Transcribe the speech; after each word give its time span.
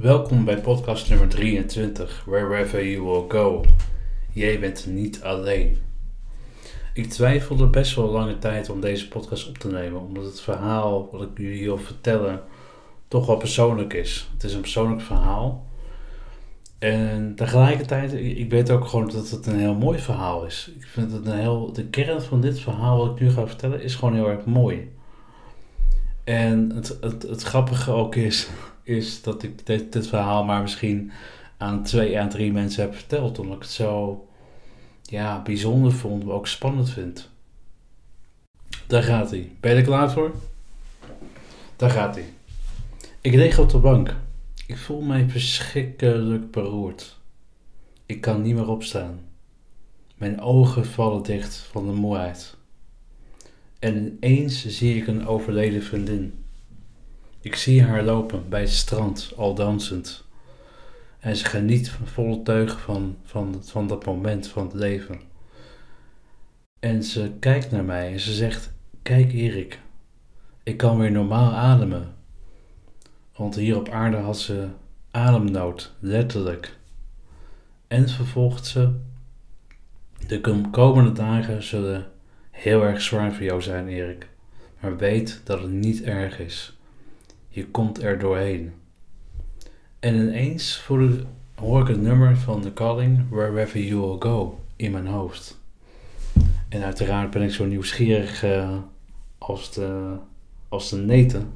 Welkom 0.00 0.44
bij 0.44 0.60
podcast 0.60 1.08
nummer 1.08 1.28
23, 1.28 2.24
Wherever 2.26 2.88
You 2.88 3.02
Will 3.02 3.24
Go. 3.28 3.64
Jij 4.32 4.60
bent 4.60 4.86
niet 4.86 5.22
alleen. 5.22 5.78
Ik 6.94 7.10
twijfelde 7.10 7.66
best 7.66 7.94
wel 7.94 8.10
lange 8.10 8.38
tijd 8.38 8.70
om 8.70 8.80
deze 8.80 9.08
podcast 9.08 9.48
op 9.48 9.58
te 9.58 9.68
nemen, 9.68 10.00
omdat 10.00 10.24
het 10.24 10.40
verhaal 10.40 11.08
wat 11.12 11.22
ik 11.22 11.28
jullie 11.34 11.64
wil 11.64 11.78
vertellen 11.78 12.40
toch 13.08 13.26
wel 13.26 13.36
persoonlijk 13.36 13.92
is. 13.92 14.28
Het 14.32 14.44
is 14.44 14.54
een 14.54 14.60
persoonlijk 14.60 15.00
verhaal. 15.00 15.66
En 16.78 17.34
tegelijkertijd, 17.34 18.12
ik 18.12 18.50
weet 18.50 18.70
ook 18.70 18.86
gewoon 18.86 19.10
dat 19.10 19.30
het 19.30 19.46
een 19.46 19.58
heel 19.58 19.74
mooi 19.74 19.98
verhaal 19.98 20.44
is. 20.44 20.70
Ik 20.76 20.86
vind 20.86 21.12
het 21.12 21.26
een 21.26 21.38
heel, 21.38 21.72
de 21.72 21.84
kern 21.84 22.22
van 22.22 22.40
dit 22.40 22.60
verhaal 22.60 22.98
wat 22.98 23.10
ik 23.10 23.20
nu 23.20 23.30
ga 23.30 23.46
vertellen 23.46 23.82
is 23.82 23.94
gewoon 23.94 24.14
heel 24.14 24.30
erg 24.30 24.44
mooi. 24.44 24.96
En 26.24 26.70
het, 26.74 26.98
het, 27.00 27.22
het 27.22 27.42
grappige 27.42 27.90
ook 27.90 28.14
is, 28.14 28.48
is 28.88 29.22
dat 29.22 29.42
ik 29.42 29.66
dit, 29.66 29.92
dit 29.92 30.08
verhaal 30.08 30.44
maar 30.44 30.62
misschien 30.62 31.10
aan 31.56 31.82
twee 31.82 32.20
aan 32.20 32.28
drie 32.28 32.52
mensen 32.52 32.82
heb 32.82 32.94
verteld. 32.94 33.38
Omdat 33.38 33.56
ik 33.56 33.62
het 33.62 33.70
zo 33.70 34.26
ja, 35.02 35.42
bijzonder 35.42 35.92
vond, 35.92 36.24
maar 36.24 36.34
ook 36.34 36.46
spannend 36.46 36.90
vind. 36.90 37.30
Daar 38.86 39.02
gaat 39.02 39.30
hij. 39.30 39.52
Ben 39.60 39.70
je 39.70 39.76
er 39.76 39.82
klaar 39.82 40.10
voor? 40.10 40.34
Daar 41.76 41.90
gaat 41.90 42.14
hij. 42.14 42.32
Ik 43.20 43.34
lig 43.34 43.58
op 43.58 43.68
de 43.68 43.78
bank. 43.78 44.16
Ik 44.66 44.78
voel 44.78 45.00
mij 45.00 45.28
verschrikkelijk 45.28 46.50
beroerd. 46.50 47.18
Ik 48.06 48.20
kan 48.20 48.42
niet 48.42 48.54
meer 48.54 48.68
opstaan. 48.68 49.20
Mijn 50.16 50.40
ogen 50.40 50.86
vallen 50.86 51.22
dicht 51.22 51.56
van 51.56 51.86
de 51.86 51.92
moeheid. 51.92 52.56
En 53.78 54.16
ineens 54.20 54.66
zie 54.66 54.96
ik 54.96 55.06
een 55.06 55.26
overleden 55.26 55.82
vriendin. 55.82 56.44
Ik 57.48 57.56
zie 57.56 57.82
haar 57.82 58.02
lopen 58.02 58.48
bij 58.48 58.60
het 58.60 58.70
strand, 58.70 59.32
al 59.36 59.54
dansend. 59.54 60.24
En 61.18 61.36
ze 61.36 61.44
geniet 61.44 61.90
van 61.90 62.06
volle 62.06 62.42
teugen 62.42 62.78
van, 62.78 63.16
van, 63.24 63.62
van 63.64 63.86
dat 63.86 64.04
moment 64.04 64.48
van 64.48 64.64
het 64.64 64.74
leven. 64.74 65.20
En 66.80 67.02
ze 67.02 67.32
kijkt 67.40 67.70
naar 67.70 67.84
mij 67.84 68.12
en 68.12 68.20
ze 68.20 68.32
zegt: 68.32 68.72
Kijk, 69.02 69.32
Erik, 69.32 69.80
ik 70.62 70.76
kan 70.76 70.98
weer 70.98 71.10
normaal 71.10 71.52
ademen. 71.52 72.14
Want 73.36 73.54
hier 73.54 73.76
op 73.76 73.88
aarde 73.88 74.16
had 74.16 74.38
ze 74.38 74.68
ademnood, 75.10 75.94
letterlijk. 75.98 76.76
En 77.86 78.08
vervolgt 78.08 78.66
ze: 78.66 78.92
De 80.26 80.40
komende 80.70 81.12
dagen 81.12 81.62
zullen 81.62 82.06
heel 82.50 82.82
erg 82.82 83.00
zwaar 83.00 83.32
voor 83.32 83.44
jou 83.44 83.62
zijn, 83.62 83.88
Erik. 83.88 84.28
Maar 84.80 84.96
weet 84.96 85.40
dat 85.44 85.60
het 85.60 85.70
niet 85.70 86.02
erg 86.02 86.38
is. 86.38 86.77
Je 87.48 87.66
komt 87.66 88.02
er 88.02 88.18
doorheen. 88.18 88.72
En 89.98 90.14
ineens 90.14 90.84
hoor 91.54 91.80
ik 91.80 91.88
het 91.88 92.00
nummer 92.00 92.36
van 92.36 92.60
The 92.60 92.72
Calling, 92.72 93.28
Wherever 93.30 93.80
You 93.80 94.00
Will 94.00 94.16
Go, 94.18 94.60
in 94.76 94.90
mijn 94.90 95.06
hoofd. 95.06 95.60
En 96.68 96.82
uiteraard 96.82 97.30
ben 97.30 97.42
ik 97.42 97.50
zo 97.50 97.64
nieuwsgierig 97.64 98.44
uh, 98.44 98.76
als, 99.38 99.72
de, 99.72 100.16
als 100.68 100.90
de 100.90 100.96
neten, 100.96 101.52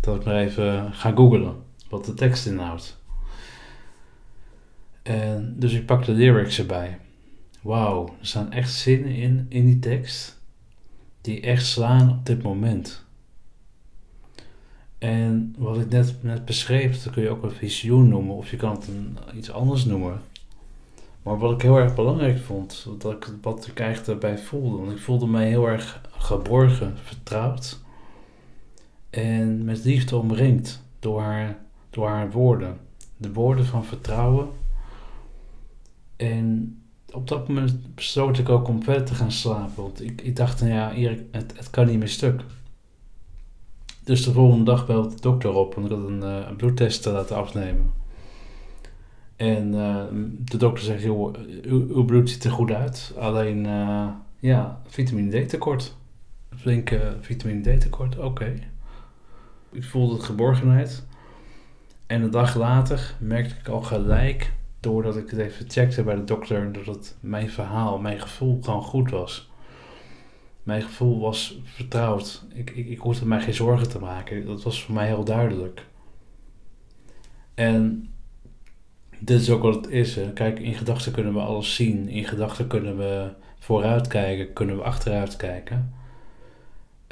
dat 0.00 0.16
ik 0.16 0.24
maar 0.24 0.36
even 0.36 0.92
ga 0.92 1.10
googlen 1.10 1.56
wat 1.88 2.04
de 2.04 2.14
tekst 2.14 2.46
inhoudt. 2.46 3.00
En 5.02 5.54
dus 5.58 5.72
ik 5.72 5.86
pak 5.86 6.04
de 6.04 6.12
lyrics 6.12 6.58
erbij. 6.58 6.98
Wauw, 7.60 8.06
er 8.20 8.26
staan 8.26 8.52
echt 8.52 8.72
zinnen 8.72 9.14
in, 9.14 9.46
in 9.48 9.64
die 9.64 9.78
tekst, 9.78 10.40
die 11.20 11.40
echt 11.40 11.66
slaan 11.66 12.10
op 12.10 12.26
dit 12.26 12.42
moment. 12.42 13.04
En 15.02 15.54
wat 15.58 15.78
ik 15.78 15.90
net, 15.90 16.14
net 16.20 16.44
beschreef, 16.44 17.02
dat 17.02 17.12
kun 17.12 17.22
je 17.22 17.30
ook 17.30 17.42
een 17.42 17.50
visioen 17.50 18.08
noemen, 18.08 18.34
of 18.34 18.50
je 18.50 18.56
kan 18.56 18.70
het 18.70 18.88
een, 18.88 19.18
iets 19.36 19.50
anders 19.50 19.84
noemen. 19.84 20.20
Maar 21.22 21.38
wat 21.38 21.52
ik 21.52 21.62
heel 21.62 21.76
erg 21.76 21.94
belangrijk 21.94 22.38
vond, 22.38 22.88
dat 22.98 23.12
ik, 23.12 23.28
wat 23.40 23.66
ik 23.66 23.80
eigenlijk 23.80 24.20
daarbij 24.20 24.42
voelde, 24.42 24.76
want 24.76 24.92
ik 24.92 25.02
voelde 25.02 25.26
mij 25.26 25.48
heel 25.48 25.68
erg 25.68 26.00
geborgen, 26.10 26.94
vertrouwd 27.02 27.80
en 29.10 29.64
met 29.64 29.84
liefde 29.84 30.16
omringd 30.16 30.82
door 30.98 31.20
haar, 31.20 31.58
door 31.90 32.08
haar 32.08 32.30
woorden. 32.30 32.78
De 33.16 33.32
woorden 33.32 33.66
van 33.66 33.84
vertrouwen. 33.84 34.48
En 36.16 36.76
op 37.12 37.28
dat 37.28 37.48
moment 37.48 37.94
besloot 37.94 38.38
ik 38.38 38.48
ook 38.48 38.68
om 38.68 38.82
verder 38.82 39.04
te 39.04 39.14
gaan 39.14 39.32
slapen, 39.32 39.82
want 39.82 40.02
ik, 40.02 40.20
ik 40.20 40.36
dacht, 40.36 40.60
nou 40.60 40.72
ja, 40.72 40.92
Erik, 40.92 41.22
het, 41.30 41.52
het 41.56 41.70
kan 41.70 41.86
niet 41.86 41.98
meer 41.98 42.08
stuk. 42.08 42.42
Dus 44.04 44.24
de 44.24 44.32
volgende 44.32 44.64
dag 44.64 44.86
belt 44.86 45.10
de 45.10 45.20
dokter 45.20 45.52
op 45.52 45.76
om 45.76 45.84
een, 45.84 46.22
uh, 46.22 46.46
een 46.48 46.56
bloedtest 46.56 47.02
te 47.02 47.10
laten 47.10 47.36
afnemen. 47.36 47.92
En 49.36 49.74
uh, 49.74 50.04
de 50.38 50.56
dokter 50.56 50.84
zegt, 50.84 51.02
joh, 51.02 51.34
uw, 51.62 52.04
bloed 52.04 52.30
ziet 52.30 52.44
er 52.44 52.50
goed 52.50 52.72
uit. 52.72 53.14
Alleen, 53.18 53.64
uh, 53.64 54.08
ja, 54.38 54.80
vitamine 54.86 55.44
D 55.44 55.48
tekort. 55.48 55.96
Flink 56.56 56.98
vitamine 57.20 57.76
D 57.76 57.80
tekort, 57.80 58.18
oké. 58.18 58.54
Ik 59.70 59.84
voelde 59.84 60.14
het 60.14 60.22
geborgenheid. 60.22 61.06
En 62.06 62.22
een 62.22 62.30
dag 62.30 62.54
later 62.56 63.14
merkte 63.20 63.54
ik 63.60 63.68
al 63.68 63.82
gelijk, 63.82 64.52
doordat 64.80 65.16
ik 65.16 65.30
het 65.30 65.38
even 65.38 65.70
checkte 65.70 66.02
bij 66.02 66.14
de 66.14 66.24
dokter, 66.24 66.72
dat 66.72 66.86
het 66.86 67.16
mijn 67.20 67.50
verhaal, 67.50 67.98
mijn 67.98 68.20
gevoel 68.20 68.58
gewoon 68.62 68.82
goed 68.82 69.10
was. 69.10 69.51
Mijn 70.62 70.82
gevoel 70.82 71.20
was 71.20 71.60
vertrouwd. 71.64 72.44
Ik, 72.52 72.70
ik, 72.70 72.88
ik 72.88 72.98
hoefde 72.98 73.26
mij 73.26 73.40
geen 73.40 73.54
zorgen 73.54 73.88
te 73.88 73.98
maken. 73.98 74.46
Dat 74.46 74.62
was 74.62 74.82
voor 74.82 74.94
mij 74.94 75.06
heel 75.06 75.24
duidelijk. 75.24 75.86
En 77.54 78.10
dit 79.18 79.40
is 79.40 79.50
ook 79.50 79.62
wat 79.62 79.74
het 79.74 79.88
is. 79.88 80.18
Kijk, 80.34 80.58
in 80.58 80.74
gedachten 80.74 81.12
kunnen 81.12 81.32
we 81.32 81.40
alles 81.40 81.74
zien. 81.74 82.08
In 82.08 82.24
gedachten 82.24 82.66
kunnen 82.66 82.98
we 82.98 83.30
vooruit 83.58 84.06
kijken, 84.06 84.52
kunnen 84.52 84.76
we 84.76 84.82
achteruit 84.82 85.36
kijken. 85.36 85.94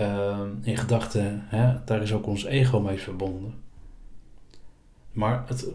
Uh, 0.00 0.40
in 0.62 0.76
gedachten, 0.76 1.44
daar 1.84 2.02
is 2.02 2.12
ook 2.12 2.26
ons 2.26 2.44
ego 2.44 2.80
mee 2.80 2.98
verbonden. 2.98 3.54
Maar 5.12 5.44
het, 5.46 5.68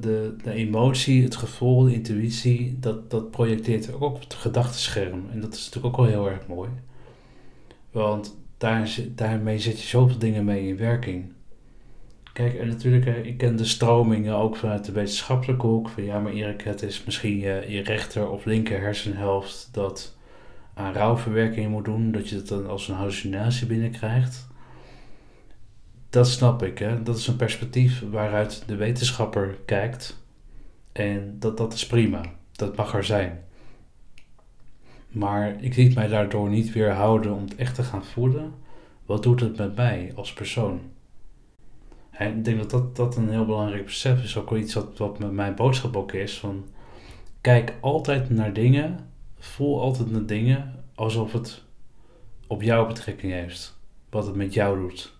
de, 0.00 0.36
de, 0.42 0.52
emotie, 0.52 1.22
het 1.22 1.36
gevoel, 1.36 1.84
de 1.84 1.94
intuïtie, 1.94 2.78
dat, 2.78 3.10
dat 3.10 3.30
projecteert 3.30 3.92
ook 3.92 4.00
op 4.00 4.20
het 4.20 4.34
gedachtenscherm. 4.34 5.26
En 5.30 5.40
dat 5.40 5.54
is 5.54 5.64
natuurlijk 5.64 5.86
ook 5.86 6.00
wel 6.00 6.10
heel 6.10 6.30
erg 6.30 6.46
mooi. 6.46 6.70
Want 7.92 8.36
daar, 8.58 8.96
daarmee 9.08 9.58
zet 9.58 9.80
je 9.80 9.86
zoveel 9.86 10.18
dingen 10.18 10.44
mee 10.44 10.68
in 10.68 10.76
werking. 10.76 11.32
Kijk, 12.32 12.54
en 12.54 12.68
natuurlijk, 12.68 13.26
ik 13.26 13.38
ken 13.38 13.56
de 13.56 13.64
stromingen 13.64 14.34
ook 14.34 14.56
vanuit 14.56 14.84
de 14.84 14.92
wetenschappelijke 14.92 15.66
hoek. 15.66 15.88
Van 15.88 16.04
ja, 16.04 16.20
maar 16.20 16.32
Erik, 16.32 16.62
het 16.62 16.82
is 16.82 17.04
misschien 17.04 17.38
je, 17.38 17.82
rechter 17.82 18.28
of 18.28 18.44
linker 18.44 18.80
hersenhelft 18.80 19.68
dat 19.72 20.16
aan 20.74 20.92
rouwverwerking 20.92 21.70
moet 21.70 21.84
doen. 21.84 22.12
Dat 22.12 22.28
je 22.28 22.36
het 22.36 22.48
dan 22.48 22.68
als 22.68 22.88
een 22.88 22.94
hallucinatie 22.94 23.66
binnenkrijgt. 23.66 24.48
Dat 26.10 26.28
snap 26.28 26.62
ik, 26.62 26.78
hè. 26.78 27.02
Dat 27.02 27.16
is 27.16 27.26
een 27.26 27.36
perspectief 27.36 28.02
waaruit 28.10 28.62
de 28.66 28.76
wetenschapper 28.76 29.58
kijkt. 29.64 30.20
En 30.92 31.36
dat, 31.38 31.56
dat 31.56 31.72
is 31.72 31.86
prima. 31.86 32.20
Dat 32.52 32.76
mag 32.76 32.94
er 32.94 33.04
zijn. 33.04 33.44
Maar 35.12 35.62
ik 35.62 35.76
liet 35.76 35.94
mij 35.94 36.08
daardoor 36.08 36.48
niet 36.48 36.72
weerhouden 36.72 37.32
om 37.32 37.42
het 37.42 37.56
echt 37.56 37.74
te 37.74 37.82
gaan 37.82 38.04
voelen. 38.04 38.54
Wat 39.06 39.22
doet 39.22 39.40
het 39.40 39.56
met 39.56 39.76
mij 39.76 40.12
als 40.14 40.32
persoon? 40.32 40.80
Ik 42.18 42.44
denk 42.44 42.58
dat, 42.58 42.70
dat 42.70 42.96
dat 42.96 43.16
een 43.16 43.30
heel 43.30 43.44
belangrijk 43.44 43.84
besef 43.84 44.22
is. 44.22 44.36
Ook 44.36 44.56
iets 44.56 44.74
wat, 44.74 44.98
wat 44.98 45.18
met 45.18 45.32
mijn 45.32 45.54
boodschap 45.54 45.96
ook 45.96 46.12
is. 46.12 46.38
Van, 46.38 46.64
kijk 47.40 47.74
altijd 47.80 48.30
naar 48.30 48.52
dingen. 48.52 49.10
Voel 49.38 49.80
altijd 49.80 50.10
naar 50.10 50.26
dingen 50.26 50.84
alsof 50.94 51.32
het 51.32 51.62
op 52.46 52.62
jou 52.62 52.86
betrekking 52.86 53.32
heeft. 53.32 53.78
Wat 54.10 54.26
het 54.26 54.34
met 54.34 54.54
jou 54.54 54.80
doet. 54.80 55.12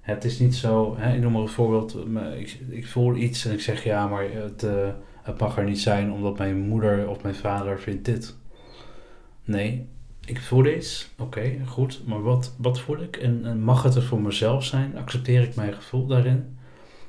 Het 0.00 0.24
is 0.24 0.38
niet 0.38 0.54
zo, 0.54 0.96
hè, 0.98 1.14
ik 1.14 1.20
noem 1.20 1.32
maar 1.32 1.42
een 1.42 1.48
voorbeeld. 1.48 1.96
Ik, 2.38 2.58
ik 2.68 2.86
voel 2.86 3.16
iets 3.16 3.44
en 3.44 3.52
ik 3.52 3.60
zeg 3.60 3.84
ja, 3.84 4.08
maar 4.08 4.30
het, 4.30 4.62
uh, 4.62 4.88
het 5.22 5.40
mag 5.40 5.58
er 5.58 5.64
niet 5.64 5.80
zijn 5.80 6.12
omdat 6.12 6.38
mijn 6.38 6.68
moeder 6.68 7.08
of 7.08 7.22
mijn 7.22 7.34
vader 7.34 7.80
vindt 7.80 8.04
dit. 8.04 8.36
Nee, 9.46 9.88
ik 10.24 10.40
voel 10.40 10.66
iets. 10.66 11.10
Oké, 11.18 11.52
goed. 11.66 12.00
Maar 12.06 12.22
wat, 12.22 12.54
wat 12.58 12.80
voel 12.80 13.00
ik? 13.00 13.16
En, 13.16 13.62
mag 13.62 13.82
het 13.82 13.94
er 13.94 14.02
voor 14.02 14.20
mezelf 14.20 14.64
zijn? 14.64 14.96
Accepteer 14.96 15.42
ik 15.42 15.54
mijn 15.54 15.74
gevoel 15.74 16.06
daarin? 16.06 16.58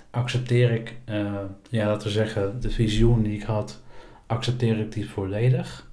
Accepteer 0.10 0.72
ik, 0.72 0.95
uh, 1.10 1.39
ja, 1.69 1.88
laten 1.88 2.07
we 2.07 2.13
zeggen, 2.13 2.62
de 2.62 2.69
visioen 2.69 3.24
die 3.24 3.36
ik 3.36 3.44
had, 3.44 3.81
accepteer 4.28 4.80
ik 4.80 4.92
die 4.92 5.10
volledig? 5.10 5.88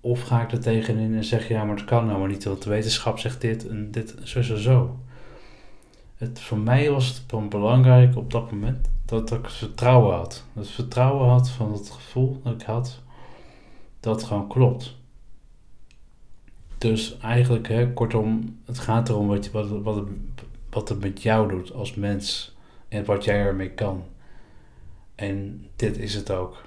Of 0.00 0.22
ga 0.22 0.42
ik 0.42 0.52
er 0.52 0.60
tegenin 0.60 1.14
en 1.14 1.24
zeg, 1.24 1.48
ja, 1.48 1.64
maar 1.64 1.76
het 1.76 1.84
kan 1.84 2.06
nou 2.06 2.18
maar 2.18 2.28
niet, 2.28 2.44
want 2.44 2.62
de 2.62 2.70
wetenschap 2.70 3.18
zegt 3.18 3.40
dit 3.40 3.68
en 3.68 3.90
dit, 3.90 4.14
zo, 4.22 4.42
zo, 4.42 4.56
zo. 4.56 4.98
Het, 6.16 6.40
voor 6.40 6.58
mij 6.58 6.90
was 6.90 7.08
het 7.08 7.48
belangrijk 7.48 8.16
op 8.16 8.30
dat 8.30 8.50
moment 8.50 8.88
dat 9.04 9.32
ik 9.32 9.48
vertrouwen 9.50 10.16
had. 10.16 10.44
Ik 10.54 10.64
vertrouwen 10.64 11.28
had 11.28 11.50
van 11.50 11.72
het 11.72 11.90
gevoel 11.90 12.40
dat 12.44 12.52
ik 12.52 12.62
had, 12.62 13.02
dat 14.00 14.16
het 14.16 14.24
gewoon 14.24 14.48
klopt. 14.48 14.96
Dus 16.78 17.18
eigenlijk, 17.18 17.68
hè, 17.68 17.92
kortom, 17.92 18.58
het 18.64 18.78
gaat 18.78 19.08
erom 19.08 19.26
wat, 19.26 19.50
wat, 19.50 19.68
wat, 19.68 20.08
wat 20.70 20.88
het 20.88 21.00
met 21.00 21.22
jou 21.22 21.48
doet 21.48 21.72
als 21.72 21.94
mens 21.94 22.56
en 22.88 23.04
wat 23.04 23.24
jij 23.24 23.38
ermee 23.38 23.70
kan. 23.70 24.04
En 25.14 25.66
dit 25.76 25.98
is 25.98 26.14
het 26.14 26.30
ook. 26.30 26.64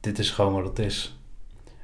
Dit 0.00 0.18
is 0.18 0.30
gewoon 0.30 0.52
wat 0.52 0.64
het 0.64 0.78
is. 0.78 1.18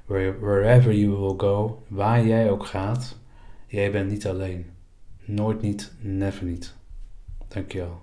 Wherever 0.06 0.94
you 0.94 1.16
will 1.16 1.34
go, 1.36 1.82
waar 1.88 2.26
jij 2.26 2.50
ook 2.50 2.66
gaat, 2.66 3.18
jij 3.66 3.90
bent 3.90 4.10
niet 4.10 4.26
alleen. 4.26 4.70
Nooit 5.24 5.62
niet, 5.62 5.92
never 6.00 6.44
niet. 6.44 6.74
Dankjewel. 7.48 8.00